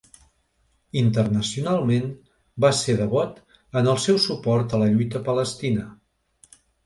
[1.01, 2.07] Internacionalment,
[2.65, 3.37] va ser devot
[3.81, 5.85] en el seu suport a la lluita palestina.